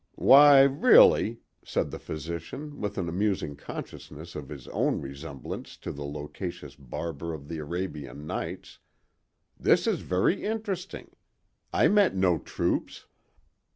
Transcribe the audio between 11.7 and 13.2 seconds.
I met no troops."